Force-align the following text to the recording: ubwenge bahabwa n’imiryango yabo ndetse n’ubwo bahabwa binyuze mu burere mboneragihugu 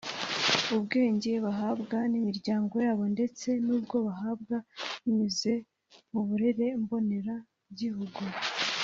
ubwenge 0.75 1.31
bahabwa 1.45 1.97
n’imiryango 2.11 2.73
yabo 2.85 3.03
ndetse 3.15 3.47
n’ubwo 3.65 3.95
bahabwa 4.07 4.55
binyuze 5.01 5.53
mu 6.11 6.21
burere 6.27 6.65
mboneragihugu 6.81 8.21